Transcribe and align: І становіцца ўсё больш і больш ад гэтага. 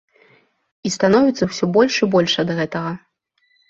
І 0.87 0.93
становіцца 0.95 1.43
ўсё 1.51 1.65
больш 1.79 2.01
і 2.03 2.13
больш 2.19 2.33
ад 2.49 2.59
гэтага. 2.65 3.01